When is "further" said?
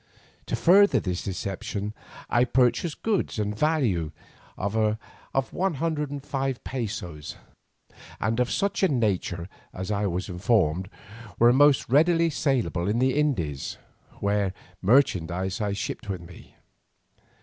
0.55-0.99